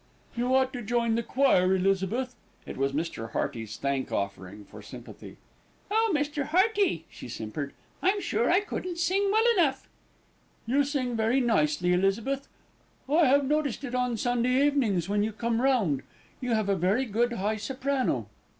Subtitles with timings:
[0.35, 2.33] "You ought to join the choir, Elizabeth."
[2.65, 3.33] It was Mr.
[3.33, 5.37] Hearty's thank offering for sympathy.
[5.91, 6.45] "Oh, Mr.
[6.47, 7.71] Hearty!" she simpered.
[8.01, 9.87] "I'm sure I couldn't sing well enough."
[10.65, 12.47] "You sing very nicely, Elizabeth.
[13.07, 16.01] I have noticed it on Sunday evenings when you come round.
[16.39, 18.25] You have a very good high soprano."